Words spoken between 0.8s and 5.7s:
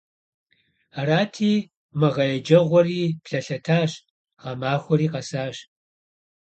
Арати, мы гъэ еджэгъуэри блэлъэтащ, гъэмахуэри къэсащ.